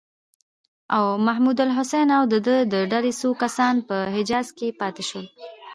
[0.95, 5.25] او محمودالحسن او د ده د ډلې څو کسان په حجاز کې پاتې شول.